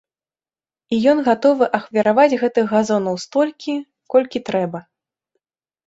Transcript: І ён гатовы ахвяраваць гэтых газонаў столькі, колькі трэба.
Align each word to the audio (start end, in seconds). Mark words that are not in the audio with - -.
І 0.97 1.01
ён 1.11 1.17
гатовы 1.27 1.65
ахвяраваць 1.79 2.39
гэтых 2.47 2.65
газонаў 2.73 3.23
столькі, 3.27 3.73
колькі 4.15 4.47
трэба. 4.53 4.79